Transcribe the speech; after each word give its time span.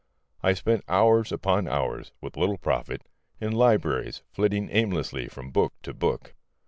I 0.41 0.53
spent 0.53 0.83
hours 0.87 1.31
upon 1.31 1.67
hours, 1.67 2.11
with 2.21 2.35
little 2.35 2.57
profit, 2.57 3.03
in 3.39 3.51
libraries, 3.51 4.23
flitting 4.31 4.67
aimlessly 4.71 5.27
from 5.27 5.51
book 5.51 5.73
to 5.83 5.93
book. 5.93 6.33